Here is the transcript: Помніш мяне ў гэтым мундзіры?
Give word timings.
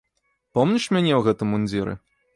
Помніш 0.57 0.87
мяне 0.95 1.13
ў 1.17 1.21
гэтым 1.27 1.47
мундзіры? 1.57 1.93